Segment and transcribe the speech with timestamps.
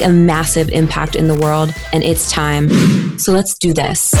[0.00, 2.68] a massive impact in the world, and it's time.
[3.18, 4.14] So let's do this.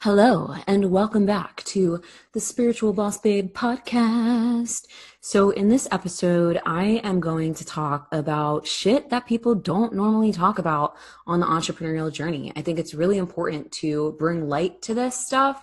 [0.00, 2.02] Hello, and welcome back to
[2.32, 4.88] the Spiritual Boss Babe podcast.
[5.24, 10.32] So, in this episode, I am going to talk about shit that people don't normally
[10.32, 10.96] talk about
[11.28, 12.52] on the entrepreneurial journey.
[12.56, 15.62] I think it's really important to bring light to this stuff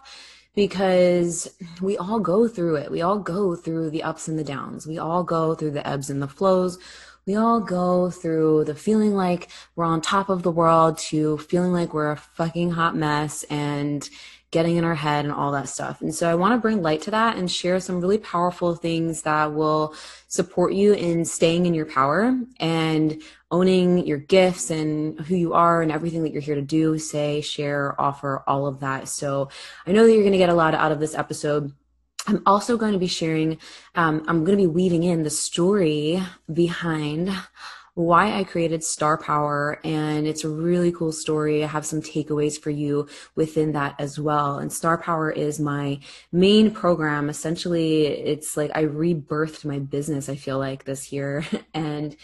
[0.56, 2.90] because we all go through it.
[2.90, 4.88] We all go through the ups and the downs.
[4.88, 6.80] We all go through the ebbs and the flows
[7.30, 11.72] we all go through the feeling like we're on top of the world to feeling
[11.72, 14.10] like we're a fucking hot mess and
[14.52, 16.02] getting in our head and all that stuff.
[16.02, 19.22] And so I want to bring light to that and share some really powerful things
[19.22, 19.94] that will
[20.28, 25.82] support you in staying in your power and owning your gifts and who you are
[25.82, 29.08] and everything that you're here to do, say, share, offer, all of that.
[29.08, 29.50] So
[29.86, 31.72] I know that you're going to get a lot out of this episode.
[32.28, 33.58] I'm also going to be sharing,
[33.96, 37.32] um, I'm going to be weaving in the story behind
[38.00, 39.82] why I created Star Power.
[39.84, 41.66] And it's a really cool story.
[41.66, 44.58] I have some takeaways for you within that as well.
[44.58, 46.00] And Star Power is my
[46.32, 47.30] main program.
[47.30, 51.46] Essentially, it's like I rebirthed my business, I feel like this year.
[51.74, 52.16] and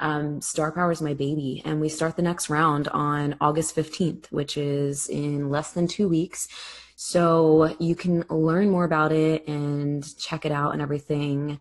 [0.00, 1.62] um, Star Power is my baby.
[1.64, 6.10] And we start the next round on August 15th, which is in less than two
[6.10, 6.46] weeks.
[6.94, 11.58] So you can learn more about it and check it out and everything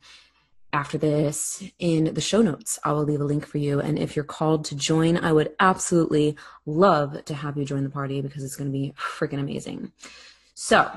[0.74, 2.80] after this in the show notes.
[2.84, 3.80] I will leave a link for you.
[3.80, 7.90] And if you're called to join, I would absolutely love to have you join the
[7.90, 9.92] party because it's going to be freaking amazing.
[10.54, 10.90] So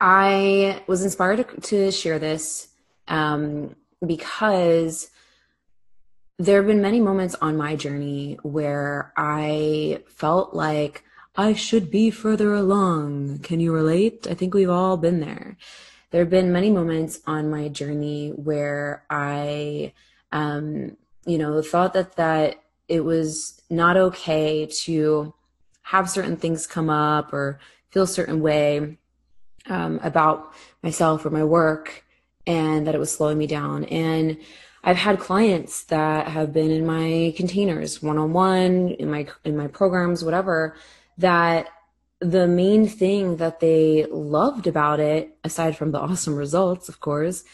[0.00, 2.68] I was inspired to, share this
[3.08, 5.10] um, because
[6.38, 11.02] there have been many moments on my journey where I felt like
[11.34, 13.38] I should be further along.
[13.40, 14.26] Can you relate?
[14.28, 15.56] I think we've all been there.
[16.10, 19.92] There have been many moments on my journey where I,
[20.32, 25.34] um, you know, thought that that it was not okay to
[25.82, 27.58] have certain things come up or
[27.90, 28.98] feel a certain way
[29.68, 30.52] um, about
[30.82, 32.04] myself or my work,
[32.46, 33.84] and that it was slowing me down.
[33.84, 34.38] And
[34.84, 39.56] I've had clients that have been in my containers, one on one, in my in
[39.56, 40.76] my programs, whatever
[41.18, 41.68] that
[42.20, 47.44] the main thing that they loved about it, aside from the awesome results, of course,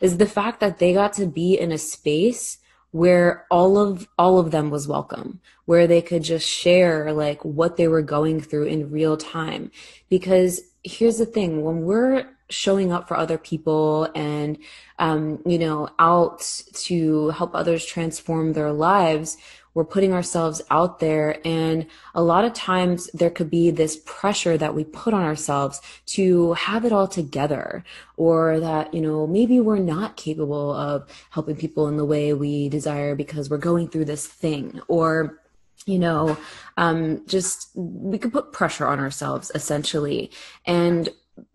[0.00, 2.58] is the fact that they got to be in a space
[2.90, 7.76] where all of all of them was welcome where they could just share like what
[7.76, 9.70] they were going through in real time.
[10.08, 14.58] Because here's the thing when we're showing up for other people and
[14.98, 19.38] um, you know out to help others transform their lives
[19.74, 21.38] we're putting ourselves out there.
[21.44, 25.80] And a lot of times there could be this pressure that we put on ourselves
[26.06, 27.84] to have it all together
[28.16, 32.68] or that you know maybe we're not capable of helping people in the way we
[32.68, 35.40] desire because we're going through this thing or
[35.86, 36.36] you know
[36.76, 40.30] um, just we could put pressure on ourselves essentially
[40.64, 41.08] and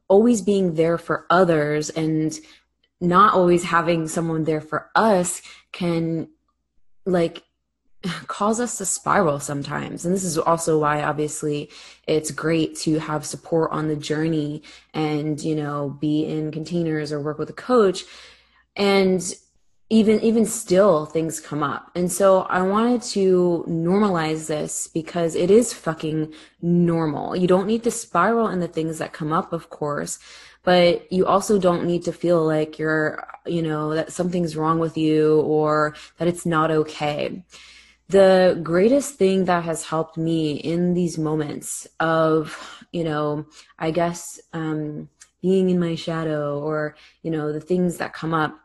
[0.08, 2.40] always being there for others and
[3.00, 5.42] not always having someone there for us
[5.72, 6.28] can
[7.06, 7.44] like
[8.28, 10.06] cause us to spiral sometimes.
[10.06, 11.70] And this is also why obviously
[12.08, 14.64] it's great to have support on the journey
[14.94, 18.06] and, you know, be in containers or work with a coach.
[18.76, 19.22] And
[19.92, 21.90] even even still things come up.
[21.96, 26.32] And so I wanted to normalize this because it is fucking
[26.62, 27.36] normal.
[27.36, 30.20] You don't need to spiral in the things that come up, of course,
[30.64, 34.96] but you also don't need to feel like you're, you know, that something's wrong with
[34.96, 37.44] you or that it's not okay
[38.10, 43.46] the greatest thing that has helped me in these moments of you know
[43.78, 45.08] i guess um,
[45.42, 48.60] being in my shadow or you know the things that come up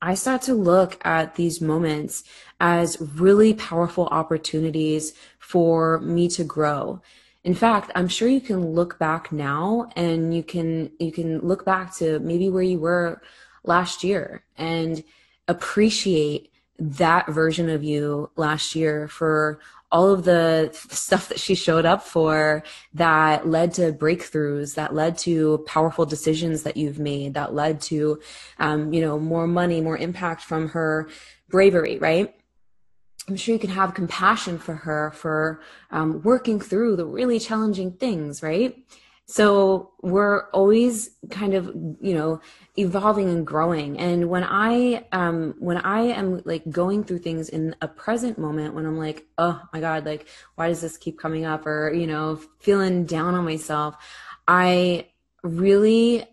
[0.00, 2.24] i start to look at these moments
[2.60, 5.14] as really powerful opportunities
[5.52, 7.02] for me to grow.
[7.42, 11.64] In fact, I'm sure you can look back now and you can you can look
[11.64, 13.20] back to maybe where you were
[13.64, 15.02] last year and
[15.48, 19.60] appreciate that version of you last year for
[19.92, 22.62] all of the stuff that she showed up for
[22.94, 28.18] that led to breakthroughs, that led to powerful decisions that you've made, that led to,
[28.58, 31.08] um, you know, more money, more impact from her
[31.50, 32.34] bravery, right?
[33.28, 35.60] I'm sure you can have compassion for her for
[35.90, 38.76] um, working through the really challenging things, right?
[39.26, 41.66] So we're always kind of,
[42.00, 42.40] you know,
[42.76, 43.98] evolving and growing.
[43.98, 48.74] And when I, um, when I am like going through things in a present moment,
[48.74, 50.26] when I'm like, oh my God, like,
[50.56, 51.66] why does this keep coming up?
[51.66, 53.96] Or, you know, feeling down on myself,
[54.46, 55.06] I
[55.42, 56.26] really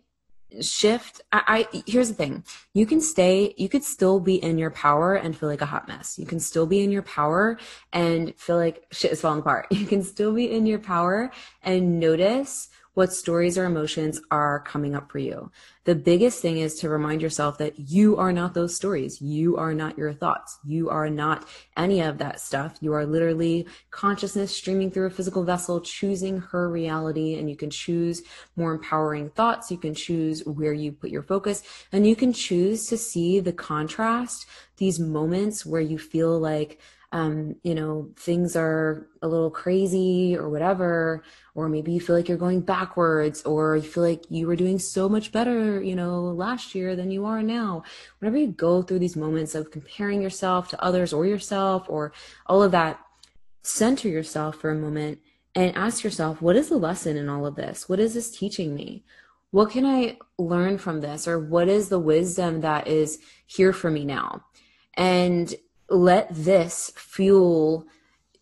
[0.61, 2.43] shift I, I, here's the thing
[2.73, 5.87] you can stay you could still be in your power and feel like a hot
[5.87, 7.59] mess you can still be in your power
[7.93, 11.31] and feel like shit is falling apart you can still be in your power
[11.61, 15.51] and notice what stories or emotions are coming up for you.
[15.85, 19.21] The biggest thing is to remind yourself that you are not those stories.
[19.21, 20.59] You are not your thoughts.
[20.65, 21.47] You are not
[21.77, 22.77] any of that stuff.
[22.81, 27.35] You are literally consciousness streaming through a physical vessel, choosing her reality.
[27.35, 28.21] And you can choose
[28.55, 29.71] more empowering thoughts.
[29.71, 33.53] You can choose where you put your focus and you can choose to see the
[33.53, 34.45] contrast,
[34.77, 36.79] these moments where you feel like,
[37.11, 41.23] um, you know, things are a little crazy or whatever,
[41.55, 44.77] or maybe you feel like you're going backwards, or you feel like you were doing
[44.77, 47.83] so much better, you know, last year than you are now.
[48.19, 52.13] Whenever you go through these moments of comparing yourself to others or yourself or
[52.45, 52.99] all of that,
[53.63, 55.19] center yourself for a moment
[55.55, 57.89] and ask yourself, what is the lesson in all of this?
[57.89, 59.03] What is this teaching me?
[59.51, 61.27] What can I learn from this?
[61.27, 64.45] Or what is the wisdom that is here for me now?
[64.93, 65.53] And
[65.89, 67.85] let this fuel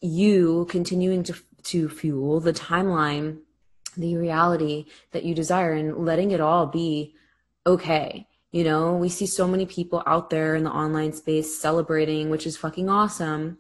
[0.02, 3.40] you continuing to to fuel the timeline
[3.96, 7.16] the reality that you desire and letting it all be
[7.66, 8.28] okay.
[8.52, 12.48] You know we see so many people out there in the online space celebrating which
[12.48, 13.58] is fucking awesome.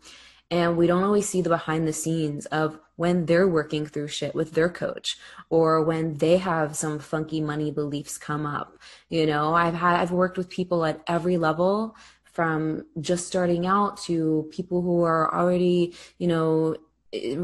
[0.49, 4.33] And we don't always see the behind the scenes of when they're working through shit
[4.33, 5.17] with their coach
[5.49, 8.77] or when they have some funky money beliefs come up.
[9.09, 11.95] You know i've had i've worked with people at every level
[12.37, 16.75] from just starting out to people who are already, you know,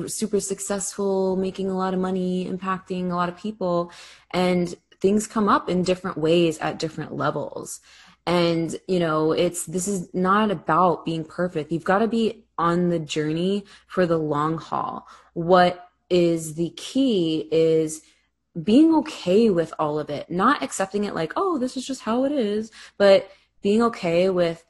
[0.06, 3.92] super successful, making a lot of money, impacting a lot of people.
[4.30, 7.82] And things come up in different ways at different levels.
[8.28, 11.72] And, you know, it's, this is not about being perfect.
[11.72, 15.08] You've got to be on the journey for the long haul.
[15.34, 18.04] What is the key is
[18.62, 22.26] being okay with all of it, not accepting it like, oh, this is just how
[22.26, 23.32] it is, but
[23.64, 24.64] being okay with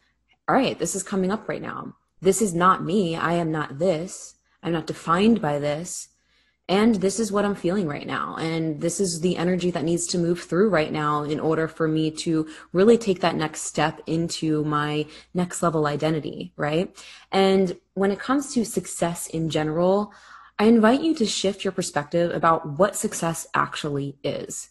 [0.48, 1.96] all right, this is coming up right now.
[2.22, 3.16] This is not me.
[3.16, 4.36] I am not this.
[4.62, 6.10] I'm not defined by this.
[6.70, 8.38] And this is what I'm feeling right now.
[8.38, 11.88] And this is the energy that needs to move through right now in order for
[11.88, 16.96] me to really take that next step into my next level identity, right?
[17.32, 20.14] And when it comes to success in general,
[20.58, 24.70] I invite you to shift your perspective about what success actually is.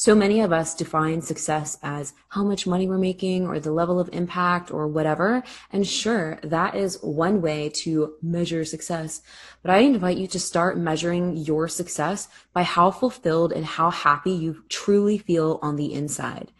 [0.00, 3.98] So many of us define success as how much money we're making or the level
[3.98, 5.42] of impact or whatever.
[5.72, 9.22] And sure, that is one way to measure success.
[9.60, 14.30] But I invite you to start measuring your success by how fulfilled and how happy
[14.30, 16.52] you truly feel on the inside.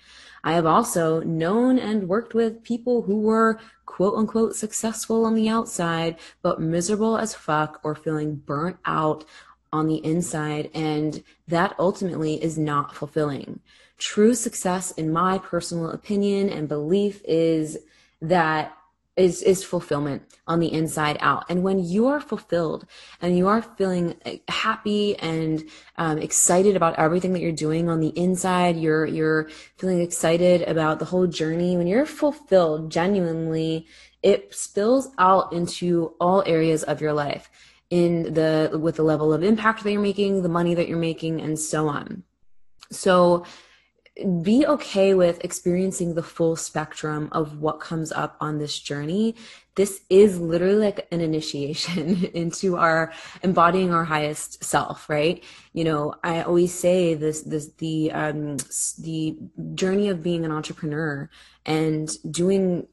[0.42, 5.48] I have also known and worked with people who were quote unquote successful on the
[5.48, 9.24] outside, but miserable as fuck or feeling burnt out
[9.72, 13.60] on the inside, and that ultimately is not fulfilling.
[13.98, 17.78] True success, in my personal opinion and belief, is
[18.22, 18.78] that
[19.18, 22.86] is is fulfillment on the inside out and when you are fulfilled
[23.20, 24.14] and you are feeling
[24.48, 25.64] happy and
[25.96, 31.00] um, excited about everything that you're doing on the inside you're you're feeling excited about
[31.00, 33.86] the whole journey when you're fulfilled genuinely
[34.22, 37.50] it spills out into all areas of your life
[37.90, 41.40] in the with the level of impact that you're making, the money that you're making,
[41.40, 42.22] and so on.
[42.90, 43.44] So
[44.42, 49.36] be okay with experiencing the full spectrum of what comes up on this journey.
[49.76, 53.12] This is literally like an initiation into our
[53.44, 55.44] embodying our highest self, right?
[55.72, 58.56] You know, I always say this, this, the, um,
[58.98, 59.38] the
[59.74, 61.30] journey of being an entrepreneur
[61.64, 62.88] and doing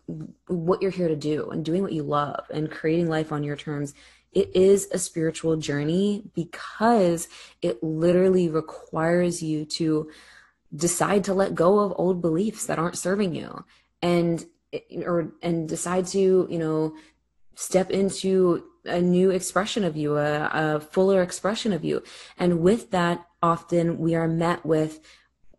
[0.47, 3.55] what you're here to do and doing what you love and creating life on your
[3.55, 3.95] terms
[4.35, 7.27] it is a spiritual journey because
[7.61, 10.11] it literally requires you to
[10.75, 13.63] decide to let go of old beliefs that aren't serving you
[14.01, 14.45] and
[15.05, 16.93] or and decide to you know
[17.55, 22.03] step into a new expression of you, a, a fuller expression of you.
[22.37, 24.99] And with that, often we are met with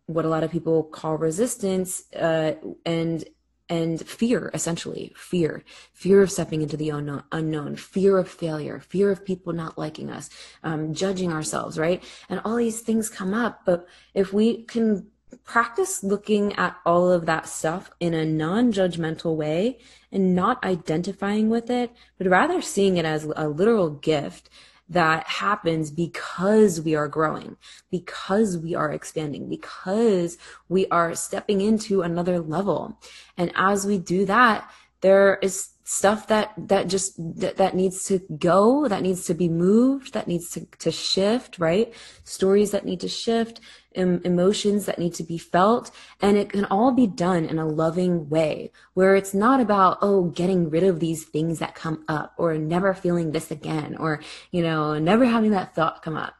[0.05, 2.53] what a lot of people call resistance uh,
[2.85, 3.25] and
[3.69, 5.63] and fear essentially fear.
[5.93, 10.29] Fear of stepping into the unknown, fear of failure fear of people not liking us
[10.63, 12.03] um, judging ourselves right?
[12.29, 15.07] And all these things come up but if we can
[15.43, 19.77] practice looking at all of that stuff in a non-judgmental way
[20.11, 24.49] and not identifying with it but rather seeing it as a literal gift
[24.89, 27.57] that happens because we are growing,
[27.91, 30.37] because we are expanding, because
[30.69, 32.97] we are stepping into another level.
[33.37, 34.69] And as we do that,
[35.01, 39.47] there is stuff that that just that, that needs to go that needs to be
[39.47, 41.93] moved that needs to, to shift right?
[42.25, 43.61] Stories that need to shift
[43.95, 45.89] em- emotions that need to be felt.
[46.21, 50.25] And it can all be done in a loving way where it's not about oh
[50.25, 54.19] getting rid of these things that come up or never feeling this again or
[54.51, 56.33] you know never having that thought come up.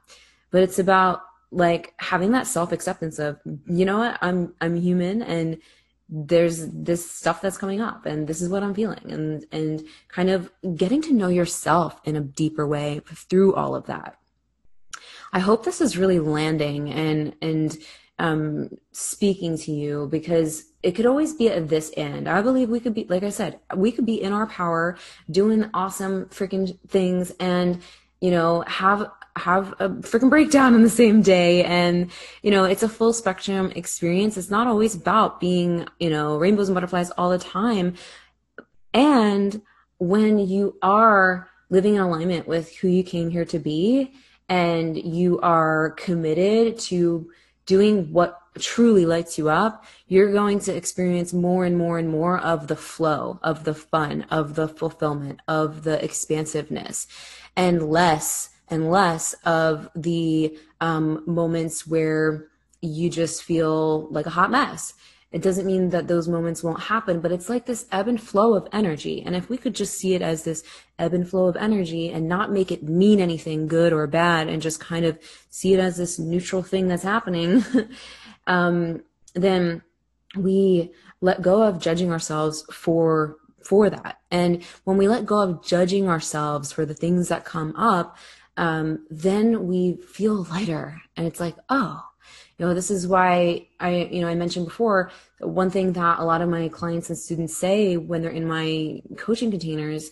[0.51, 4.17] But it's about like having that self acceptance of you know what?
[4.21, 5.57] I'm i'm human and
[6.09, 9.11] there's this stuff that's coming up and this is what i'm feeling.
[9.11, 13.85] And and kind of getting to know yourself in a deeper way through all of
[13.87, 14.17] that.
[15.33, 17.77] I hope this is really landing and and
[18.19, 22.29] um speaking to you because it could always be at this end.
[22.29, 24.97] I believe we could be like i said we could be in our power
[25.29, 27.81] doing awesome freaking things and
[28.21, 31.63] you know have have a freaking breakdown in the same day.
[31.63, 34.37] And you know it's a full spectrum experience.
[34.37, 37.95] It's not always about being you know rainbows and butterflies all the time.
[38.93, 39.61] And
[39.99, 44.13] when you are living in alignment with who you came here to be
[44.49, 47.29] and you are committed to
[47.65, 52.39] doing what truly lights you up, you're going to experience more and more and more
[52.39, 57.07] of the flow, of the fun, of the fulfillment, of the expansiveness,
[57.55, 62.47] and less and less of the um, moments where
[62.81, 64.93] you just feel like a hot mess.
[65.31, 68.53] It doesn't mean that those moments won't happen, but it's like this ebb and flow
[68.53, 69.21] of energy.
[69.21, 70.63] And if we could just see it as this
[70.97, 74.61] ebb and flow of energy and not make it mean anything good or bad and
[74.61, 75.19] just kind of
[75.49, 77.63] see it as this neutral thing that's happening,
[78.47, 79.81] um, then
[80.35, 84.19] we let go of judging ourselves for for that.
[84.31, 88.17] And when we let go of judging ourselves for the things that come up,
[88.57, 91.01] um, then we feel lighter.
[91.15, 92.03] And it's like, oh,
[92.57, 96.25] you know, this is why I, you know, I mentioned before, one thing that a
[96.25, 100.11] lot of my clients and students say when they're in my coaching containers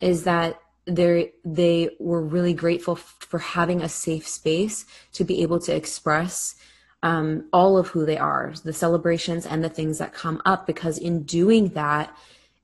[0.00, 5.42] is that they they were really grateful f- for having a safe space to be
[5.42, 6.54] able to express
[7.02, 10.98] um, all of who they are, the celebrations and the things that come up, because
[10.98, 12.16] in doing that,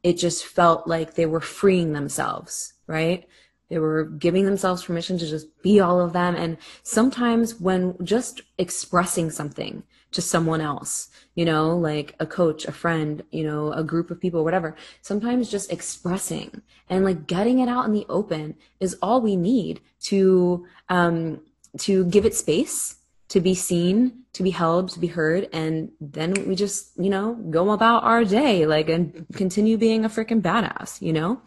[0.03, 3.29] it just felt like they were freeing themselves, right?
[3.73, 6.35] They were giving themselves permission to just be all of them.
[6.35, 12.73] And sometimes when just expressing something to someone else, you know, like a coach, a
[12.73, 16.61] friend, you know, a group of people, whatever, sometimes just expressing
[16.91, 21.41] and like getting it out in the open is all we need to, um,
[21.79, 22.97] to give it space
[23.29, 27.37] to be seen, to be held, to be heard, and then we just, you know,
[27.49, 31.41] go about our day, like, and continue being a freaking badass, you know?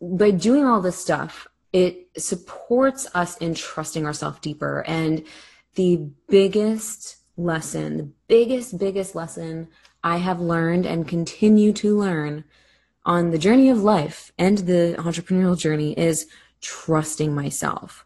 [0.00, 4.84] By doing all this stuff, it supports us in trusting ourselves deeper.
[4.86, 5.24] And
[5.74, 9.68] the biggest lesson, the biggest, biggest lesson
[10.02, 12.44] I have learned and continue to learn
[13.04, 16.26] on the journey of life and the entrepreneurial journey is
[16.60, 18.04] trusting myself.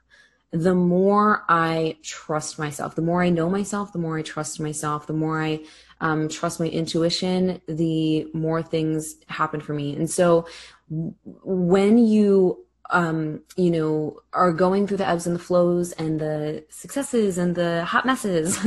[0.53, 5.07] The more I trust myself, the more I know myself, the more I trust myself,
[5.07, 5.61] the more I
[6.01, 9.97] um, trust my intuition, the more things happen for me.
[9.97, 10.47] And so
[10.91, 16.65] when you um, you know, are going through the ebbs and the flows and the
[16.69, 18.59] successes and the hot messes,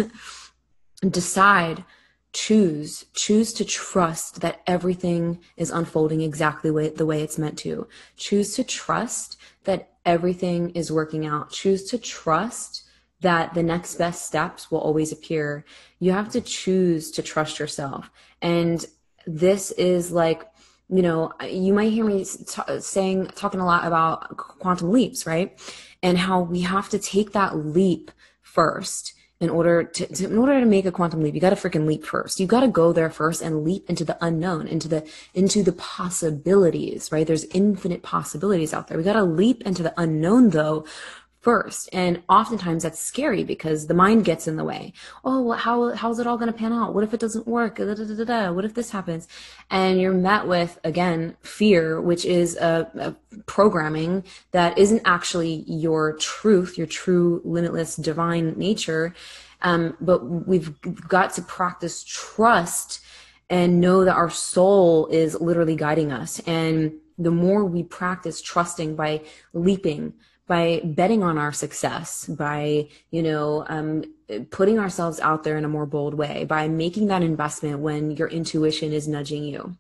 [1.10, 1.86] decide,
[2.34, 7.88] choose, choose to trust that everything is unfolding exactly way, the way it's meant to.
[8.18, 11.52] Choose to trust that everything is working out.
[11.52, 12.84] Choose to trust
[13.22, 15.66] that the next best steps will always appear.
[16.00, 18.10] You have to choose to trust yourself.
[18.42, 18.86] And
[19.26, 20.44] this is like
[20.90, 25.60] you know, you might hear me t- saying, talking a lot about quantum leaps, right?
[26.04, 28.12] And how we have to take that leap
[28.42, 31.56] first in order to, to, in order to make a quantum leap you got to
[31.56, 32.40] freaking leap first.
[32.40, 35.74] You got to go there first and leap into the unknown into the into the
[35.74, 37.28] possibilities right?
[37.28, 38.98] There's infinite possibilities out there.
[38.98, 40.86] We got to leap into the unknown though
[41.46, 41.88] first.
[41.94, 44.94] And oftentimes that's scary because the mind gets in the way.
[45.24, 46.96] Oh, well, how, how's it all going to pan out?
[46.96, 47.78] What if it doesn't work?
[47.78, 49.28] Da, da, da, What if this happens?
[49.70, 54.24] And you're met with, again, fear, which is a, a programming
[54.54, 59.14] that isn't actually your truth, your true, limitless, divine nature.
[59.62, 60.74] Um, but we've
[61.08, 63.02] got to practice trust
[63.52, 66.40] and know that our soul is literally guiding us.
[66.48, 69.22] And the more we practice trusting by
[69.54, 70.14] leaping,
[70.48, 74.04] by betting on our success, by, you know, um,
[74.52, 78.28] putting ourselves out there in a more bold way, by making that investment when your
[78.28, 79.76] intuition is nudging you.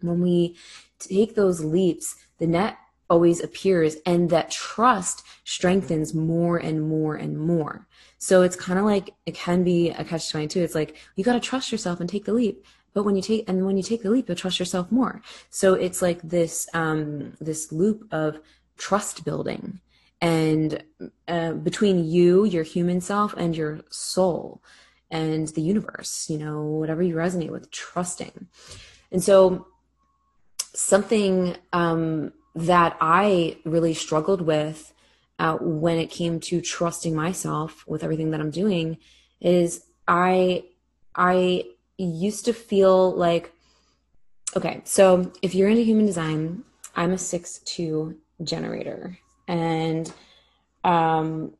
[0.00, 0.56] When we
[0.98, 2.76] take those leaps, the net
[3.10, 7.86] always appears and that trust strengthens more and more and more.
[8.18, 10.60] So it's kind of like it can be a catch 22.
[10.60, 13.48] It's like you got to trust yourself and take the leap but when you take
[13.48, 17.32] and when you take the leap you'll trust yourself more so it's like this um
[17.40, 18.40] this loop of
[18.76, 19.78] trust building
[20.20, 20.82] and
[21.28, 24.62] uh, between you your human self and your soul
[25.10, 28.48] and the universe you know whatever you resonate with trusting.
[29.10, 29.66] And so
[30.78, 34.92] something um that i really struggled with
[35.38, 38.96] uh, when it came to trusting myself with everything that i'm doing
[39.40, 40.62] is i
[41.14, 41.64] i
[41.96, 43.52] used to feel like
[44.56, 46.62] okay so if you're into human design
[46.94, 50.12] i'm a six two generator and
[50.84, 51.52] um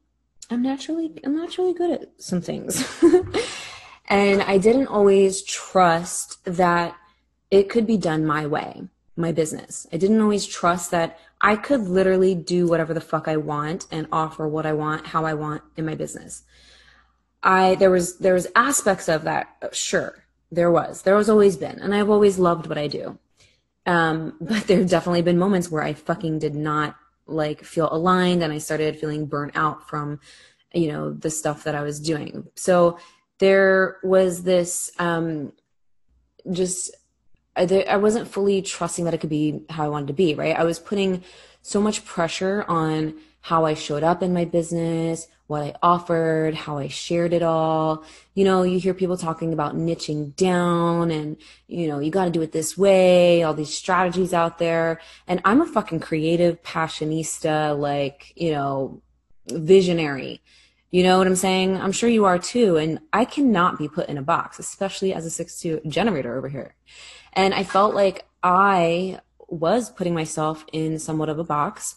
[0.50, 2.86] i'm naturally i'm naturally good at some things
[4.08, 6.94] and i didn't always trust that
[7.50, 8.82] it could be done my way
[9.16, 13.36] my business i didn't always trust that i could literally do whatever the fuck i
[13.36, 16.44] want and offer what i want how i want in my business
[17.42, 21.02] i there was there was aspects of that sure there was.
[21.02, 21.78] There was always been.
[21.78, 23.18] And I've always loved what I do.
[23.86, 26.96] Um, but there have definitely been moments where I fucking did not
[27.28, 30.20] like feel aligned and I started feeling burnt out from,
[30.72, 32.48] you know, the stuff that I was doing.
[32.54, 32.98] So
[33.38, 35.52] there was this, um,
[36.50, 36.94] just,
[37.56, 40.56] I, I wasn't fully trusting that it could be how I wanted to be, right?
[40.56, 41.22] I was putting
[41.62, 46.78] so much pressure on how I showed up in my business, what I offered, how
[46.78, 48.04] I shared it all.
[48.34, 52.30] You know, you hear people talking about niching down and, you know, you got to
[52.30, 55.00] do it this way, all these strategies out there.
[55.26, 59.02] And I'm a fucking creative passionista, like, you know,
[59.50, 60.42] visionary.
[60.90, 61.78] You know what I'm saying?
[61.78, 62.76] I'm sure you are too.
[62.76, 66.74] And I cannot be put in a box, especially as a 6-2 generator over here.
[67.32, 71.96] And I felt like I was putting myself in somewhat of a box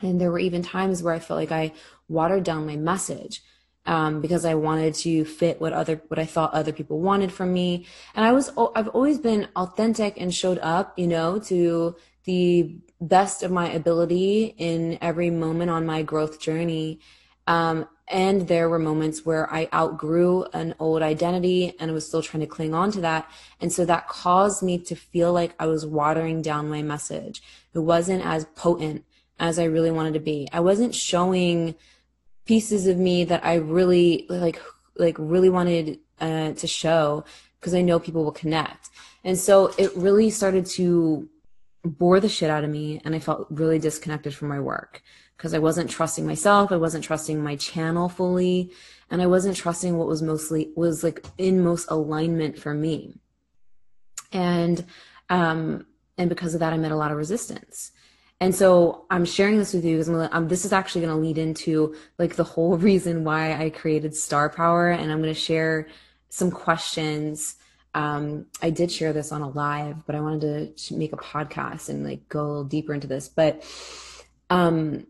[0.00, 1.72] and there were even times where I felt like I
[2.08, 3.42] watered down my message
[3.86, 7.52] um, because I wanted to fit what other what I thought other people wanted from
[7.52, 7.86] me.
[8.14, 13.42] And I was I've always been authentic and showed up, you know, to the best
[13.42, 17.00] of my ability in every moment on my growth journey.
[17.46, 22.40] Um, and there were moments where I outgrew an old identity and was still trying
[22.40, 23.30] to cling on to that.
[23.60, 27.42] And so that caused me to feel like I was watering down my message.
[27.74, 29.04] It wasn't as potent
[29.38, 30.48] as I really wanted to be.
[30.52, 31.74] I wasn't showing
[32.44, 34.60] pieces of me that I really like
[34.96, 37.24] like really wanted uh, to show
[37.60, 38.90] because I know people will connect.
[39.24, 41.28] And so it really started to
[41.84, 45.02] bore the shit out of me and I felt really disconnected from my work
[45.36, 48.72] because I wasn't trusting myself, I wasn't trusting my channel fully,
[49.10, 53.20] and I wasn't trusting what was mostly was like in most alignment for me.
[54.32, 54.84] And
[55.30, 57.92] um and because of that I met a lot of resistance.
[58.40, 61.38] And so I'm sharing this with you because I'm, this is actually going to lead
[61.38, 64.90] into like the whole reason why I created Star Power.
[64.90, 65.88] And I'm going to share
[66.28, 67.56] some questions.
[67.94, 71.88] Um, I did share this on a live, but I wanted to make a podcast
[71.88, 73.28] and like go a little deeper into this.
[73.28, 73.64] But,
[74.50, 75.06] um,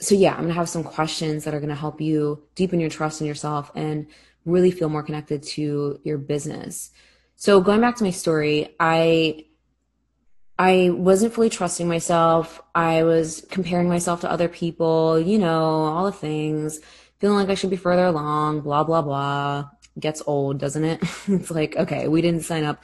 [0.00, 2.80] so yeah, I'm going to have some questions that are going to help you deepen
[2.80, 4.06] your trust in yourself and
[4.46, 6.92] really feel more connected to your business.
[7.34, 9.44] So going back to my story, I
[10.58, 12.60] I wasn't fully trusting myself.
[12.74, 16.80] I was comparing myself to other people, you know, all the things,
[17.18, 19.70] feeling like I should be further along, blah, blah, blah.
[20.00, 21.00] Gets old, doesn't it?
[21.28, 22.82] it's like, okay, we didn't sign up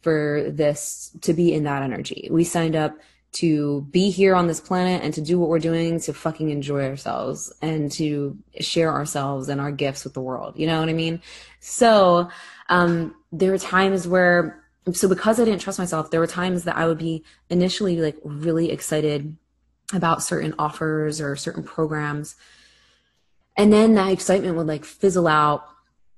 [0.00, 2.28] for this to be in that energy.
[2.30, 2.96] We signed up
[3.32, 6.86] to be here on this planet and to do what we're doing to fucking enjoy
[6.86, 10.58] ourselves and to share ourselves and our gifts with the world.
[10.58, 11.20] You know what I mean?
[11.60, 12.28] So,
[12.68, 14.59] um, there were times where
[14.92, 18.16] so because I didn't trust myself, there were times that I would be initially like
[18.24, 19.36] really excited
[19.92, 22.36] about certain offers or certain programs.
[23.56, 25.66] And then that excitement would like fizzle out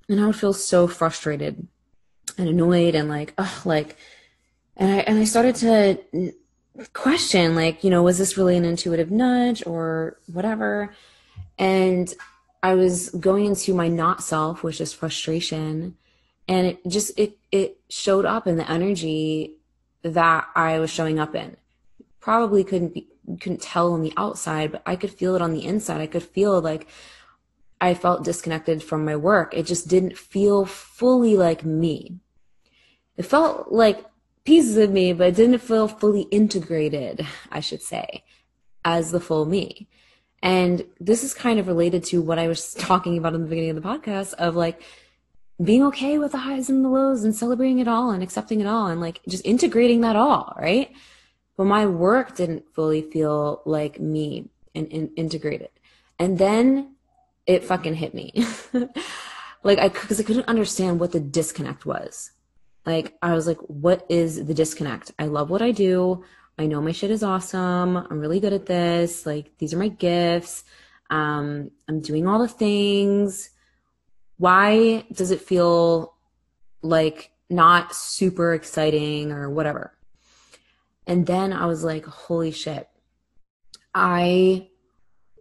[0.07, 1.67] and I would feel so frustrated
[2.37, 3.97] and annoyed and like, oh, like,
[4.77, 6.33] and I, and I started to
[6.93, 10.93] question like, you know, was this really an intuitive nudge or whatever?
[11.57, 12.13] And
[12.61, 15.95] I was going into my not self, which is frustration.
[16.53, 19.55] And it just it it showed up in the energy
[20.03, 21.57] that I was showing up in.
[22.19, 23.07] Probably couldn't be
[23.39, 25.99] couldn't tell on the outside, but I could feel it on the inside.
[25.99, 26.87] I could feel like
[27.81, 29.55] I felt disconnected from my work.
[29.55, 32.19] It just didn't feel fully like me.
[33.17, 34.05] It felt like
[34.45, 38.23] pieces of me, but it didn't feel fully integrated, I should say,
[38.85, 39.87] as the full me.
[40.43, 43.71] And this is kind of related to what I was talking about in the beginning
[43.71, 44.83] of the podcast of like
[45.61, 48.67] being okay with the highs and the lows and celebrating it all and accepting it
[48.67, 50.91] all and like just integrating that all, right?
[51.57, 55.69] But my work didn't fully feel like me and, and integrated.
[56.17, 56.95] And then
[57.45, 58.33] it fucking hit me.
[59.63, 62.31] like I, cause I couldn't understand what the disconnect was.
[62.85, 65.11] Like I was like, what is the disconnect?
[65.19, 66.23] I love what I do.
[66.57, 67.97] I know my shit is awesome.
[67.97, 69.25] I'm really good at this.
[69.25, 70.63] Like these are my gifts.
[71.09, 73.51] Um, I'm doing all the things.
[74.37, 76.15] Why does it feel
[76.81, 79.93] like not super exciting or whatever?
[81.05, 82.87] And then I was like, holy shit.
[83.93, 84.69] I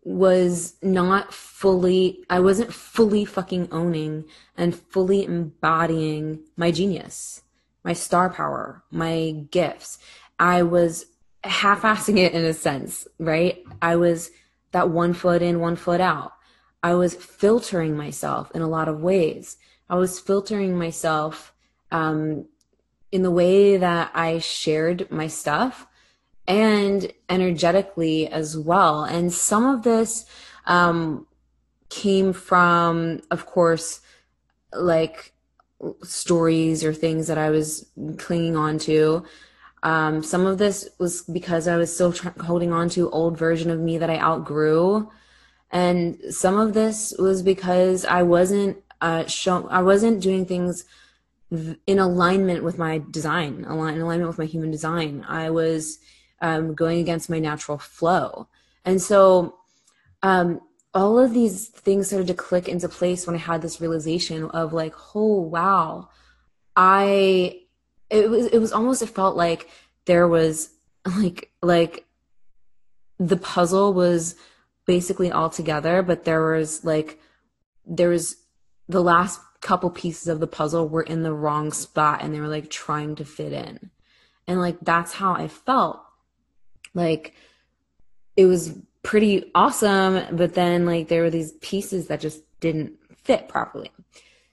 [0.05, 4.24] was not fully, I wasn't fully fucking owning
[4.57, 7.42] and fully embodying my genius,
[7.85, 9.98] my star power, my gifts.
[10.38, 11.07] I was
[11.44, 13.62] half assing it in a sense, right?
[13.81, 14.31] I was
[14.72, 16.33] that one foot in, one foot out.
[16.83, 19.57] I was filtering myself in a lot of ways.
[19.88, 21.55] I was filtering myself
[21.90, 22.47] um,
[23.11, 25.87] in the way that I shared my stuff
[26.49, 29.05] and energetically as well.
[29.05, 30.27] And some of this
[30.66, 31.27] um,
[31.88, 34.01] came from, of course,
[34.73, 35.33] like
[36.03, 37.87] stories or things that I was
[38.18, 39.25] clinging on to.
[39.83, 43.81] Um, some of this was because I was still holding on to old version of
[43.81, 45.11] me that I outgrew,
[45.72, 50.85] and some of this was because I wasn't uh, show- I wasn't doing things
[51.87, 55.24] in alignment with my design, align, in alignment with my human design.
[55.28, 55.98] I was
[56.40, 58.48] um, going against my natural flow.
[58.85, 59.56] And so
[60.22, 60.61] um,
[60.94, 64.72] all of these things started to click into place when I had this realization of
[64.72, 66.08] like, oh wow,
[66.76, 67.61] I
[68.11, 69.68] it was it was almost it felt like
[70.04, 70.70] there was
[71.18, 72.06] like like
[73.18, 74.37] the puzzle was
[74.87, 77.21] basically all together, but there was like
[77.87, 78.37] there was
[78.88, 82.49] the last couple pieces of the puzzle were in the wrong spot and they were
[82.49, 83.90] like trying to fit in.
[84.47, 86.01] And like that's how I felt
[86.95, 87.35] like
[88.37, 93.49] it was pretty awesome, but then like there were these pieces that just didn't fit
[93.49, 93.90] properly.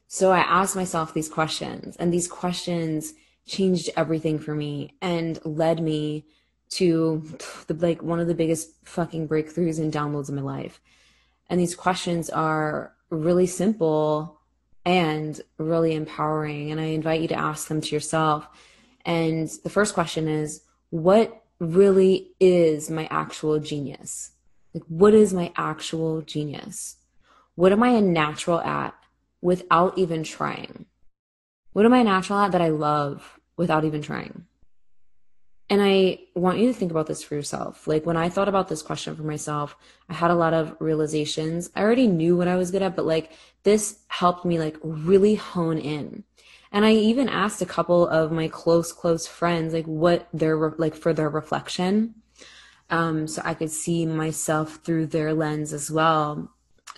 [0.08, 3.14] So I asked myself these questions, and these questions
[3.46, 6.26] changed everything for me and led me
[6.70, 7.24] to
[7.68, 10.80] the like one of the biggest fucking breakthroughs and downloads in my life.
[11.50, 14.40] And these questions are really simple
[14.86, 16.72] and really empowering.
[16.72, 18.48] And I invite you to ask them to yourself.
[19.06, 24.32] And the first question is, what really is my actual genius?
[24.74, 26.98] Like, what is my actual genius?
[27.56, 28.94] What am I a natural at
[29.42, 30.86] without even trying?
[31.74, 34.46] What am I natural at that I love without even trying?
[35.70, 37.86] And I want you to think about this for yourself.
[37.88, 39.76] Like when I thought about this question for myself,
[40.10, 41.70] I had a lot of realizations.
[41.76, 45.36] I already knew what I was good at, but like this helped me like really
[45.36, 46.24] hone in.
[46.72, 50.96] And I even asked a couple of my close, close friends, like what their, like
[50.96, 52.16] for their reflection.
[52.90, 56.52] Um, so I could see myself through their lens as well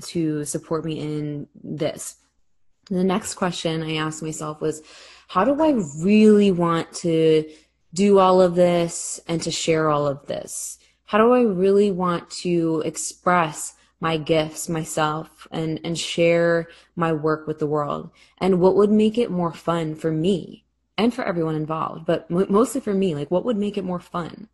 [0.04, 2.16] to support me in this.
[2.90, 4.82] The next question I asked myself was,
[5.28, 7.50] how do I really want to
[7.94, 10.78] do all of this and to share all of this?
[11.06, 17.46] How do I really want to express my gifts myself and and share my work
[17.48, 20.66] with the world and what would make it more fun for me
[20.98, 24.00] and for everyone involved but m- mostly for me like what would make it more
[24.00, 24.50] fun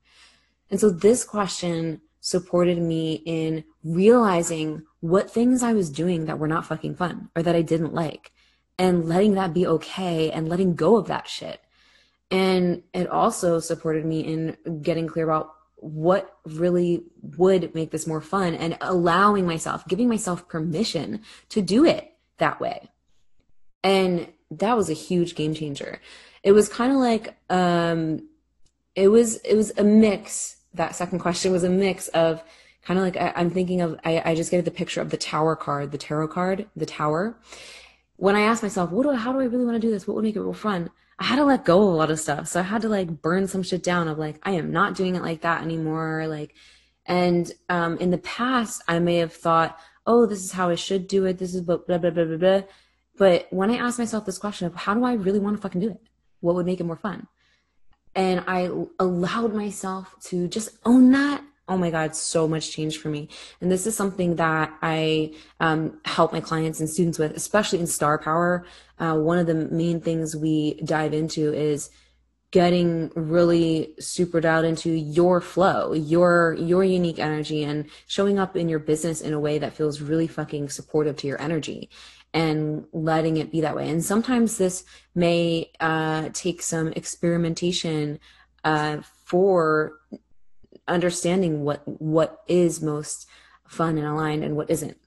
[0.69, 6.47] and so this question supported me in realizing what things I was doing that were
[6.47, 8.31] not fucking fun or that I didn't like
[8.77, 11.61] and letting that be okay and letting go of that shit.
[12.29, 18.21] And it also supported me in getting clear about what really would make this more
[18.21, 22.89] fun and allowing myself, giving myself permission to do it that way.
[23.83, 26.01] And that was a huge game changer.
[26.43, 28.27] It was kind of like um
[28.95, 30.57] it was it was a mix.
[30.73, 32.43] That second question was a mix of
[32.83, 35.17] kind of like I, am thinking of I, I just get the picture of the
[35.17, 37.37] tower card, the tarot card, the tower.
[38.15, 40.07] When I asked myself, what do I, how do I really want to do this?
[40.07, 40.89] What would make it real fun?
[41.19, 42.47] I had to let go of a lot of stuff.
[42.47, 45.15] So I had to like burn some shit down of like, I am not doing
[45.15, 46.27] it like that anymore.
[46.27, 46.53] Like,
[47.05, 51.07] And um, in the past, I may have thought, oh, this is how I should
[51.07, 51.37] do it.
[51.37, 52.61] This is blah, blah, blah, blah, blah, blah.
[53.17, 55.81] But when I asked myself this question of how do I really want to fucking
[55.81, 56.01] do it?
[56.39, 57.27] What would make it more fun?
[58.13, 61.43] And I allowed myself to just own that.
[61.67, 63.27] Oh my God, so much change for me.
[63.59, 67.87] And this is something that I um, help my clients and students with, especially in
[67.87, 68.65] Star Power.
[68.99, 71.89] Uh, one of the main things we dive into is
[72.51, 78.69] getting really super dialed into your flow, your your unique energy and showing up in
[78.69, 81.89] your business in a way that feels really fucking supportive to your energy
[82.33, 83.89] and letting it be that way.
[83.89, 88.19] And sometimes this may uh, take some experimentation
[88.63, 89.99] uh, for
[90.87, 93.27] understanding what what is most
[93.67, 94.97] fun and aligned and what isn't.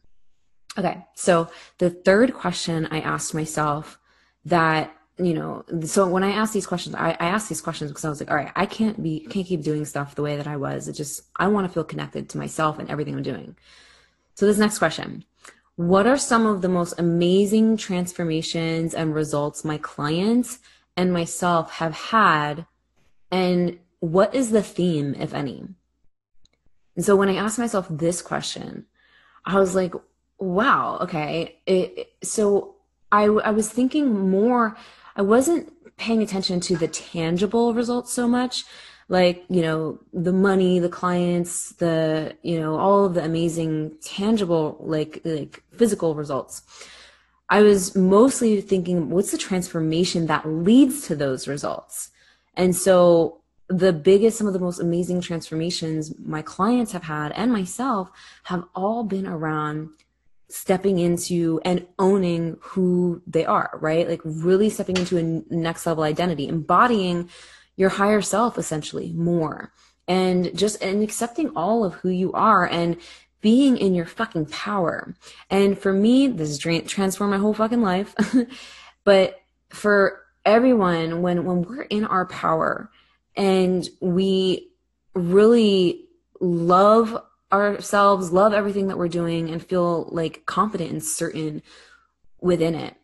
[0.79, 3.99] Okay, so the third question I asked myself
[4.45, 8.05] that you know, so when I asked these questions, I, I asked these questions because
[8.05, 10.47] I was like, all right, I can't be, can't keep doing stuff the way that
[10.47, 10.89] I was.
[10.89, 13.57] It just, I want to feel connected to myself and everything I'm doing.
[14.35, 15.25] So this next question,
[15.77, 20.59] what are some of the most amazing transformations and results my clients
[20.97, 22.67] and myself have had?
[23.31, 25.65] And what is the theme, if any?
[26.97, 28.87] And so when I asked myself this question,
[29.45, 29.95] I was like,
[30.39, 31.61] wow, okay.
[31.67, 32.75] It, so
[33.13, 34.77] I, I was thinking more
[35.17, 38.65] I wasn't paying attention to the tangible results so much
[39.11, 44.79] like you know the money the clients the you know all of the amazing tangible
[44.81, 46.63] like like physical results
[47.51, 52.11] i was mostly thinking what's the transformation that leads to those results
[52.55, 57.53] and so the biggest some of the most amazing transformations my clients have had and
[57.53, 58.11] myself
[58.43, 59.91] have all been around
[60.49, 64.09] stepping into and owning who they are, right?
[64.09, 67.31] Like really stepping into a next level identity, embodying
[67.77, 69.73] your higher self essentially more
[70.09, 72.97] and just and accepting all of who you are and
[73.41, 75.15] being in your fucking power.
[75.49, 78.17] And for me, this transformed my whole fucking life.
[79.05, 82.91] but for everyone, when when we're in our power
[83.37, 84.71] and we
[85.15, 86.05] really
[86.41, 91.63] love ourselves, love everything that we're doing, and feel like confident and certain
[92.41, 92.95] within it.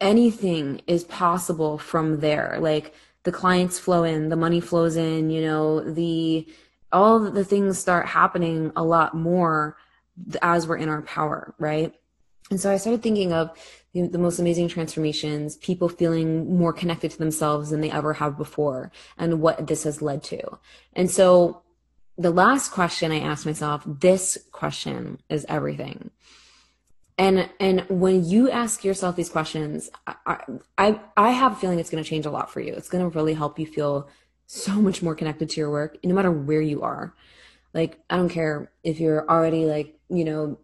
[0.00, 2.58] Anything is possible from there.
[2.60, 2.94] Like
[3.24, 6.46] the clients flow in, the money flows in, you know, the
[6.90, 9.76] all the things start happening a lot more
[10.40, 11.94] as we're in our power, right?
[12.50, 13.50] And so I started thinking of
[13.92, 18.36] the, the, most amazing transformations, people feeling more connected to themselves than they ever have
[18.36, 20.58] before, and what this has led to.
[20.94, 21.62] And so
[22.16, 26.10] the last question I asked myself, this question is everything.
[27.16, 30.38] And and when you ask yourself these questions, I
[30.76, 32.72] I, I have a feeling it's going to change a lot for you.
[32.74, 34.08] It's going to really help you feel
[34.46, 37.14] so much more connected to your work, no matter where you are.
[37.74, 40.58] Like I don't care if you're already like you know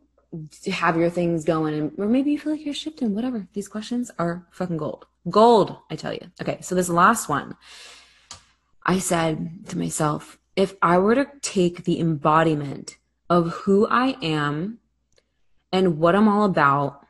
[0.71, 3.15] have your things going, and or maybe you feel like you're shifting.
[3.15, 3.47] Whatever.
[3.53, 5.07] These questions are fucking gold.
[5.31, 6.31] Gold, I tell you.
[6.41, 7.57] Okay, so this last one,
[8.85, 12.97] I said to myself, if I were to take the embodiment
[13.31, 14.79] of who I am
[15.73, 17.07] and what I'm all about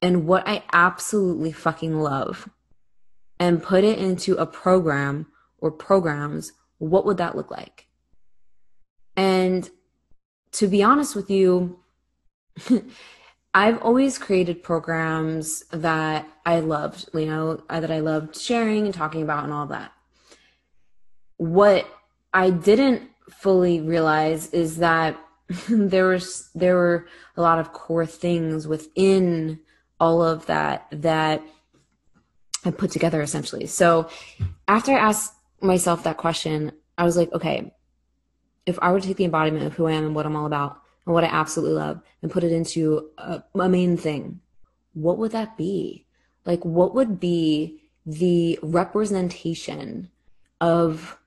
[0.00, 2.48] and what I absolutely fucking love
[3.38, 5.26] and put it into a program
[5.58, 7.86] or programs, what would that look like?
[9.16, 9.68] And
[10.52, 11.80] to be honest with you,
[13.54, 18.94] I've always created programs that I loved, you know, uh, that I loved sharing and
[18.94, 19.92] talking about and all that.
[21.36, 21.86] What
[22.32, 25.18] I didn't fully realize is that
[25.68, 29.60] there was there were a lot of core things within
[30.00, 31.42] all of that that
[32.64, 33.66] I put together essentially.
[33.66, 34.08] So
[34.66, 37.72] after I asked myself that question, I was like, okay,
[38.66, 40.46] if I were to take the embodiment of who I am and what I'm all
[40.46, 44.40] about and what I absolutely love and put it into a, a main thing,
[44.94, 46.06] what would that be?
[46.44, 50.10] Like, what would be the representation
[50.60, 51.18] of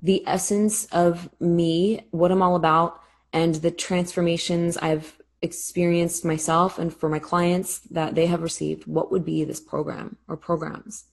[0.00, 3.00] the essence of me, what I'm all about,
[3.32, 9.10] and the transformations I've experienced myself and for my clients that they have received, what
[9.10, 11.04] would be this program or programs?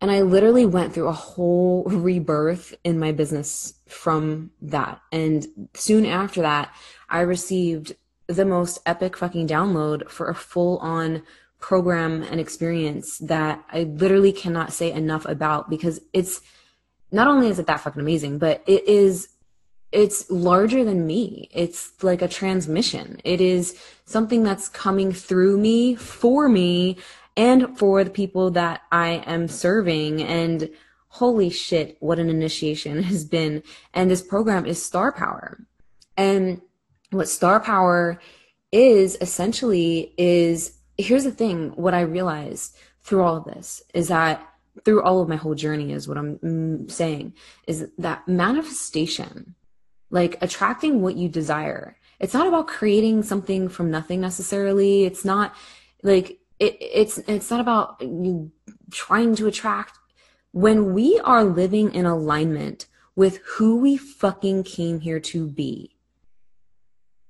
[0.00, 5.00] And I literally went through a whole rebirth in my business from that.
[5.12, 6.72] And soon after that,
[7.08, 11.22] I received the most epic fucking download for a full on
[11.58, 16.40] program and experience that I literally cannot say enough about because it's
[17.10, 19.28] not only is it that fucking amazing, but it is
[19.90, 21.48] it's larger than me.
[21.50, 23.20] It's like a transmission.
[23.24, 26.98] It is something that's coming through me for me
[27.38, 30.22] and for the people that I am serving.
[30.22, 30.68] And
[31.06, 33.62] holy shit, what an initiation has been.
[33.94, 35.64] And this program is Star Power.
[36.16, 36.60] And
[37.10, 38.20] what star power
[38.72, 44.46] is essentially is here's the thing what I realized through all of this is that
[44.84, 47.34] through all of my whole journey is what I'm mm, saying
[47.66, 49.54] is that manifestation,
[50.10, 51.96] like attracting what you desire.
[52.18, 55.04] It's not about creating something from nothing necessarily.
[55.04, 55.54] It's not
[56.02, 58.50] like it, it's it's not about you
[58.90, 59.98] trying to attract
[60.52, 65.96] when we are living in alignment with who we fucking came here to be.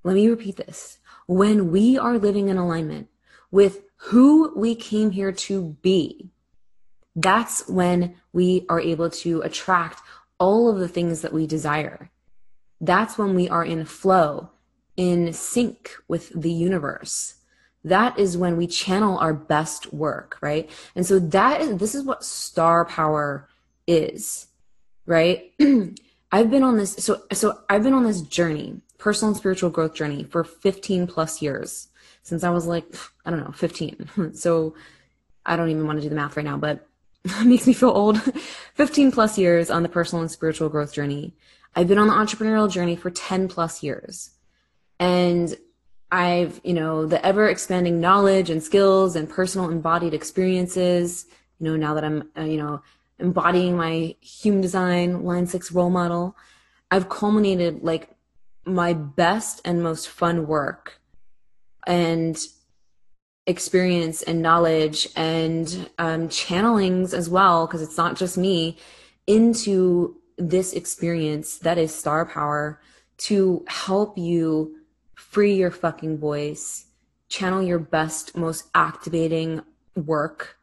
[0.05, 0.99] Let me repeat this.
[1.27, 3.09] When we are living in alignment
[3.51, 6.31] with who we came here to be,
[7.17, 10.03] that's when we are able to attract
[10.39, 12.11] all of the things that we desire.
[12.81, 14.51] That's when we are in flow,
[14.97, 17.38] in sync with the universe.
[17.85, 20.69] That is when we channel our best work, right?
[20.95, 23.49] And so that is, this is what star power
[23.87, 24.49] is,
[25.07, 25.53] right?
[26.33, 29.95] I've been on this, so, so I've been on this journey, personal and spiritual growth
[29.95, 31.89] journey for 15 plus years
[32.23, 32.85] since I was like,
[33.25, 34.33] I don't know, 15.
[34.35, 34.75] so
[35.47, 36.87] I don't even want to do the math right now, but
[37.25, 38.21] it makes me feel old.
[38.75, 41.35] 15 plus years on the personal and spiritual growth journey.
[41.75, 44.31] I've been on the entrepreneurial journey for 10 plus years.
[45.01, 45.57] And
[46.11, 51.27] I've, you know, the ever expanding knowledge and skills and personal embodied experiences,
[51.59, 52.83] you know, now that I'm, uh, you know,
[53.19, 56.37] embodying my human design line six role model,
[56.91, 58.11] I've culminated like
[58.65, 61.01] my best and most fun work
[61.87, 62.39] and
[63.47, 68.79] experience and knowledge and um, channelings as well, because it's not just me,
[69.27, 72.81] into this experience that is star power
[73.19, 74.78] to help you
[75.31, 76.87] free your fucking voice,
[77.29, 79.63] channel your best, most activating
[79.95, 80.57] work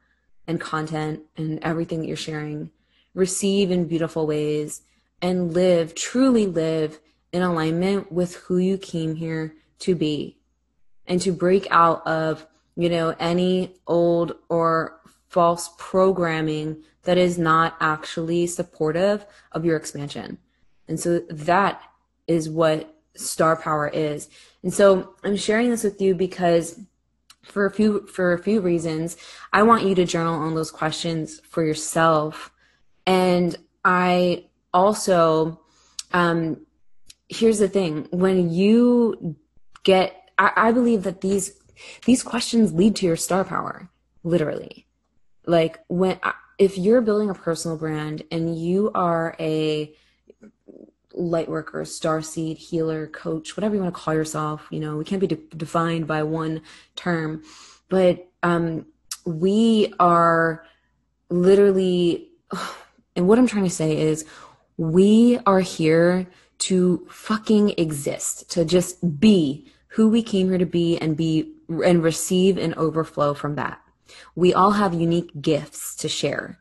[0.47, 2.69] and content and everything that you're sharing,
[3.13, 4.81] receive in beautiful ways,
[5.21, 6.99] and live, truly live
[7.31, 10.37] in alignment with who you came here to be
[11.07, 14.99] and to break out of you know, any old or
[15.29, 20.37] false programming that is not actually supportive of your expansion.
[20.87, 21.81] And so that
[22.27, 24.29] is what star power is.
[24.63, 26.79] And so I'm sharing this with you because
[27.43, 29.17] for a few for a few reasons,
[29.53, 32.51] I want you to journal on those questions for yourself.
[33.05, 35.61] And I also
[36.13, 36.65] um
[37.29, 39.35] here's the thing, when you
[39.83, 41.59] get I, I believe that these
[42.05, 43.89] these questions lead to your star power,
[44.23, 44.87] literally.
[45.45, 46.19] Like when
[46.57, 49.93] if you're building a personal brand and you are a
[51.15, 55.03] light worker, star seed, healer, coach, whatever you want to call yourself, you know, we
[55.03, 56.61] can't be de- defined by one
[56.95, 57.43] term,
[57.89, 58.85] but um,
[59.25, 60.65] we are
[61.29, 62.29] literally,
[63.15, 64.25] and what I'm trying to say is,
[64.77, 70.97] we are here to fucking exist, to just be who we came here to be
[70.97, 73.81] and be and receive and overflow from that.
[74.35, 76.59] We all have unique gifts to share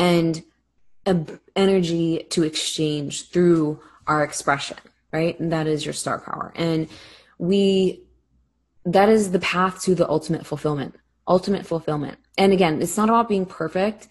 [0.00, 0.42] and
[1.56, 4.78] energy to exchange through our expression,
[5.12, 5.38] right?
[5.38, 6.52] And that is your star power.
[6.56, 6.88] And
[7.38, 8.02] we,
[8.84, 10.96] that is the path to the ultimate fulfillment,
[11.28, 12.18] ultimate fulfillment.
[12.36, 14.08] And again, it's not about being perfect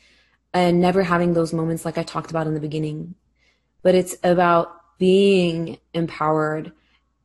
[0.53, 3.15] and never having those moments like I talked about in the beginning,
[3.83, 6.71] but it's about being empowered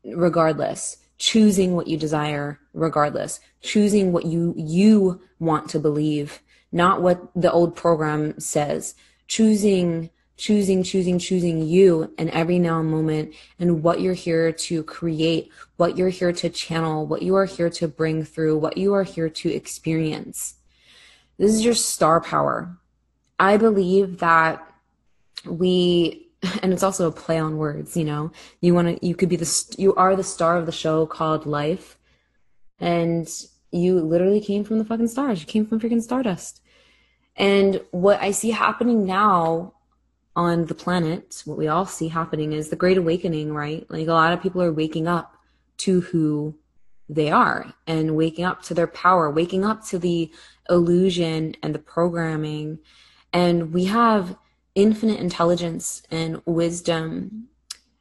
[0.05, 6.41] regardless choosing what you desire regardless choosing what you you want to believe
[6.73, 8.95] not what the old program says
[9.27, 14.83] choosing choosing choosing choosing you in every now and moment and what you're here to
[14.83, 18.93] create what you're here to channel what you are here to bring through what you
[18.95, 20.55] are here to experience.
[21.39, 22.77] This is your star power.
[23.39, 24.67] I believe that
[25.45, 26.29] we
[26.63, 28.33] and it's also a play on words you know?
[28.61, 31.47] You want to you could be the you are the star of the show called
[31.47, 31.97] life
[32.81, 33.29] and
[33.71, 35.41] you literally came from the fucking stars.
[35.41, 36.61] You came from freaking stardust
[37.37, 39.75] and what i see happening now
[40.37, 43.87] on the planet what we all see happening is the great awakening right?
[43.89, 45.37] Like a lot of people are waking up
[45.79, 46.57] to who
[47.09, 50.33] they are and waking up to their power waking up to the
[50.69, 52.79] illusion and the programming.
[53.33, 54.37] And we have
[54.75, 57.49] infinite intelligence and wisdom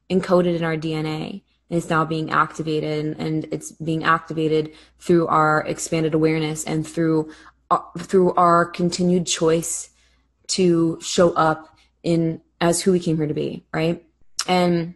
[0.10, 5.66] encoded in our DNA is now being activated and, and, it's being activated through our
[5.66, 7.32] expanded awareness and through
[7.98, 9.90] through our continued choice
[10.48, 14.04] to show up in as who we came here to be right?
[14.48, 14.96] And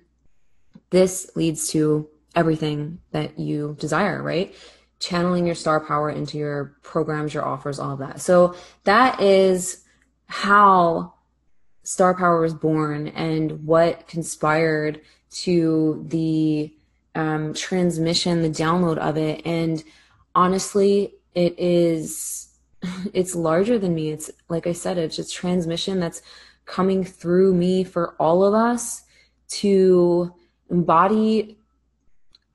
[0.90, 4.54] this leads to everything that you desire right?
[5.00, 8.22] Channeling your star power into your programs your offers all of that.
[8.22, 9.84] So that is
[10.28, 11.14] how
[11.88, 15.00] Star Power was born and what conspired
[15.32, 16.74] to the
[17.16, 19.42] um, transmission, the download of it.
[19.46, 19.82] And
[20.36, 22.47] honestly, it is,
[23.14, 24.12] it's larger than me.
[24.12, 26.22] It's like I said, it's just transmission that's
[26.66, 29.04] coming through me for all of us
[29.50, 30.34] to
[30.70, 31.58] embody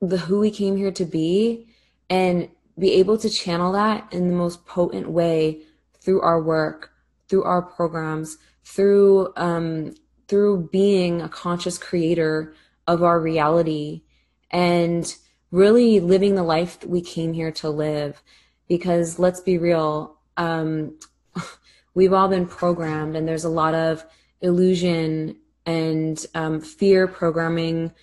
[0.01, 1.67] the who we came here to be
[2.09, 5.61] and be able to channel that in the most potent way
[5.99, 6.91] through our work,
[7.27, 9.93] through our programs, through um,
[10.27, 12.53] through being a conscious creator
[12.87, 14.03] of our reality
[14.51, 15.15] and
[15.51, 18.21] really living the life that we came here to live.
[18.67, 20.99] Because let's be real, um,
[21.93, 24.05] we've all been programmed, and there's a lot of
[24.41, 27.93] illusion and um, fear programming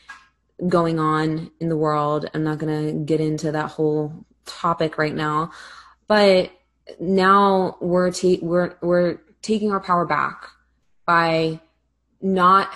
[0.68, 2.28] going on in the world.
[2.34, 5.52] I'm not going to get into that whole topic right now,
[6.06, 6.50] but
[6.98, 10.48] now we're ta- we're we're taking our power back
[11.06, 11.60] by
[12.20, 12.72] not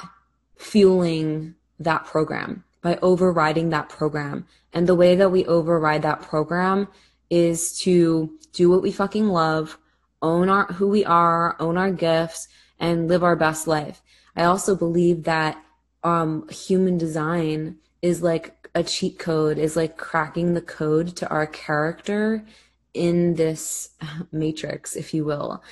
[0.56, 4.46] fueling that program, by overriding that program.
[4.72, 6.88] And the way that we override that program
[7.30, 9.78] is to do what we fucking love,
[10.22, 12.48] own our who we are, own our gifts,
[12.78, 14.02] and live our best life.
[14.36, 15.62] I also believe that
[16.02, 21.46] um, human design is like a cheat code, is like cracking the code to our
[21.46, 22.44] character
[22.92, 23.90] in this
[24.32, 25.62] matrix, if you will.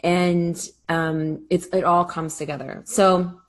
[0.00, 2.82] And um, it's it all comes together.
[2.84, 3.40] So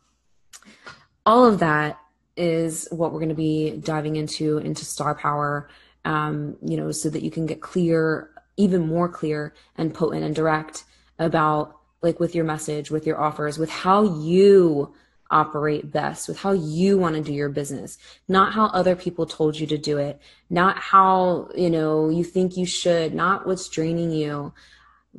[1.25, 1.99] all of that
[2.35, 5.69] is what we're going to be diving into into star power.
[6.05, 10.35] Um, you know, so that you can get clear, even more clear and potent and
[10.35, 10.83] direct
[11.17, 14.93] about like with your message, with your offers, with how you
[15.31, 17.97] operate best, with how you want to do your business,
[18.27, 22.55] not how other people told you to do it, not how, you know, you think
[22.55, 24.53] you should, not what's draining you.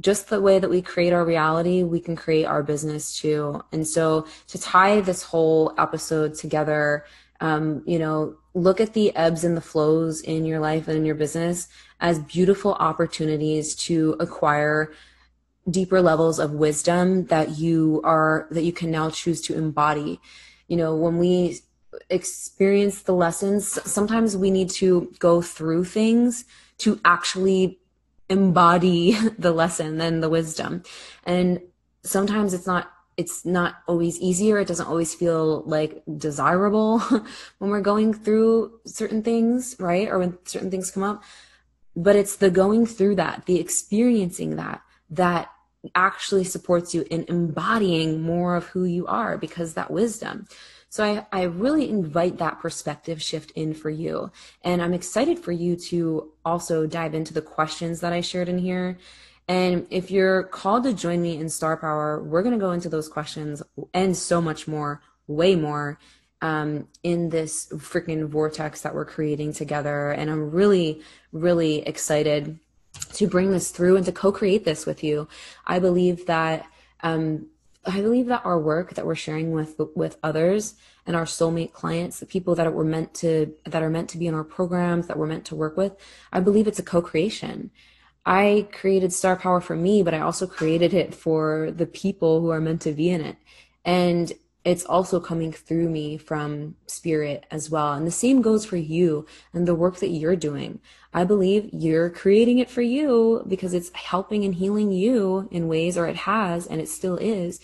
[0.00, 3.62] Just the way that we create our reality, we can create our business too.
[3.72, 7.04] And so to tie this whole episode together,
[7.40, 11.04] um, you know, look at the ebbs and the flows in your life and in
[11.04, 11.68] your business
[12.00, 14.92] as beautiful opportunities to acquire
[15.68, 20.20] deeper levels of wisdom that you are that you can now choose to embody.
[20.68, 21.60] You know when we
[22.10, 26.44] experience the lessons sometimes we need to go through things
[26.78, 27.78] to actually
[28.28, 30.82] embody the lesson and the wisdom.
[31.24, 31.60] And
[32.02, 36.98] sometimes it's not it's not always easier it doesn't always feel like desirable
[37.58, 41.22] when we're going through certain things right or when certain things come up
[41.96, 45.50] but it's the going through that the experiencing that that
[45.94, 50.46] actually supports you in embodying more of who you are because that wisdom.
[50.88, 54.30] So I, I really invite that perspective shift in for you.
[54.62, 58.58] And I'm excited for you to also dive into the questions that I shared in
[58.58, 58.98] here.
[59.46, 62.88] And if you're called to join me in Star Power, we're going to go into
[62.88, 65.98] those questions and so much more, way more,
[66.40, 70.10] um, in this freaking vortex that we're creating together.
[70.10, 72.58] And I'm really, really excited
[73.14, 75.28] to bring this through and to co-create this with you.
[75.66, 76.66] I believe that
[77.02, 77.46] um,
[77.86, 80.74] I believe that our work that we're sharing with with others
[81.06, 84.26] and our soulmate clients, the people that we're meant to that are meant to be
[84.26, 85.94] in our programs that we're meant to work with,
[86.32, 87.70] I believe it's a co-creation.
[88.26, 92.50] I created Star Power for me, but I also created it for the people who
[92.50, 93.36] are meant to be in it.
[93.84, 94.32] And
[94.64, 97.92] it's also coming through me from spirit as well.
[97.92, 100.80] And the same goes for you and the work that you're doing.
[101.12, 105.98] I believe you're creating it for you because it's helping and healing you in ways,
[105.98, 107.60] or it has, and it still is.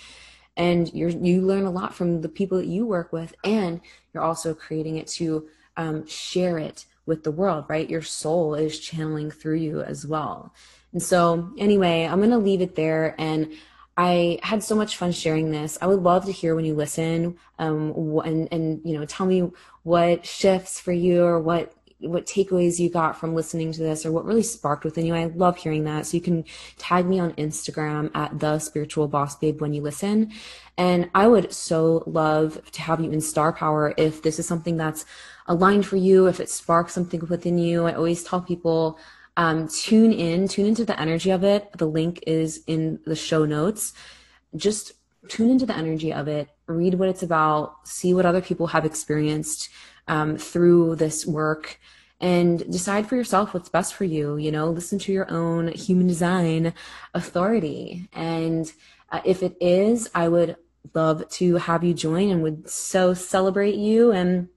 [0.58, 3.80] And you you learn a lot from the people that you work with, and
[4.12, 5.48] you're also creating it to
[5.78, 7.90] um, share it with the world, right?
[7.90, 10.54] Your soul is channeling through you as well.
[10.92, 13.14] And so, anyway, I'm going to leave it there.
[13.18, 13.52] And
[13.96, 15.76] I had so much fun sharing this.
[15.82, 17.92] I would love to hear when you listen, um,
[18.24, 19.50] and and you know, tell me
[19.82, 24.12] what shifts for you or what what takeaways you got from listening to this or
[24.12, 25.14] what really sparked within you.
[25.14, 26.06] I love hearing that.
[26.06, 26.44] So you can
[26.78, 30.32] tag me on Instagram at the spiritual boss babe when you listen.
[30.78, 34.78] And I would so love to have you in star power if this is something
[34.78, 35.04] that's
[35.51, 37.84] aligned for you, if it sparks something within you.
[37.86, 38.98] I always tell people
[39.36, 41.68] um, tune in, tune into the energy of it.
[41.76, 43.92] The link is in the show notes.
[44.55, 44.92] Just
[45.28, 48.84] tune into the energy of it, read what it's about, see what other people have
[48.84, 49.68] experienced
[50.07, 51.80] um, through this work,
[52.20, 54.36] and decide for yourself what's best for you.
[54.36, 56.74] You know, listen to your own human design
[57.12, 58.09] authority.
[58.12, 58.72] And
[59.11, 60.57] uh, if it is, I would
[60.94, 64.12] love to have you join and would so celebrate you.
[64.12, 64.48] And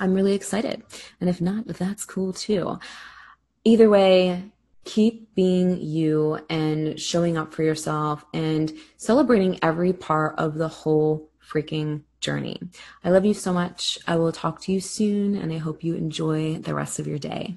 [0.00, 0.82] I'm really excited.
[1.20, 2.78] And if not, that's cool too
[3.64, 4.44] either way,
[4.84, 11.30] keep being you and showing up for yourself and celebrating every part of the whole
[11.42, 12.60] freaking journey.
[13.04, 13.98] I love you so much.
[14.06, 17.18] I will talk to you soon, and I hope you enjoy the rest of your
[17.18, 17.56] day.